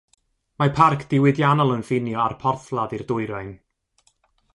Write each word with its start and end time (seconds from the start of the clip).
Mae 0.61 0.71
parc 0.77 1.03
diwydiannol 1.11 1.73
yn 1.75 1.85
ffinio 1.89 2.21
â'r 2.23 2.35
porthladd 2.45 2.97
i'r 2.99 3.05
dwyrain. 3.13 3.53